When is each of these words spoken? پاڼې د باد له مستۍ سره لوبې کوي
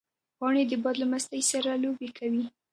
پاڼې 0.37 0.63
د 0.69 0.73
باد 0.83 0.95
له 0.99 1.05
مستۍ 1.11 1.41
سره 1.51 1.69
لوبې 1.83 2.09
کوي 2.17 2.43